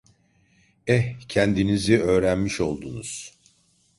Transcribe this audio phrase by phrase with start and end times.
[0.87, 3.37] Eh, kendinizi öğrenmiş oldunuz.